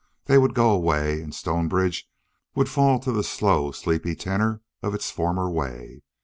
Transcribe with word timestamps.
They 0.25 0.39
would 0.39 0.55
go 0.55 0.71
away, 0.71 1.21
and 1.21 1.31
Stonebridge 1.31 2.09
would 2.55 2.67
fall 2.69 2.97
to 3.01 3.11
the 3.11 3.23
slow, 3.23 3.69
sleepy 3.71 4.15
tenor 4.15 4.63
of 4.81 4.95
its 4.95 5.11
former 5.11 5.47
way. 5.47 6.01